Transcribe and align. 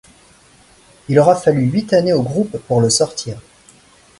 Il 1.09 1.19
aura 1.19 1.35
fallu 1.35 1.61
huit 1.67 1.93
années 1.93 2.11
au 2.13 2.23
groupe 2.23 2.57
pour 2.65 2.81
le 2.81 2.89
sortir. 2.89 3.39